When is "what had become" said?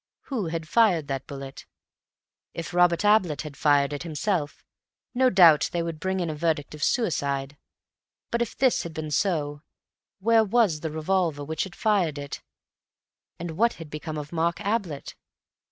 13.51-14.17